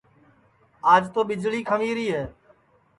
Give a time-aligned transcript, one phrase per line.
[0.93, 2.23] آج تو ٻݪی کھنٚویری ہے